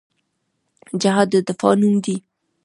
جهاد 1.01 1.27
د 1.33 1.35
دفاع 1.47 1.73
نوم 1.81 1.95
دی 2.05 2.15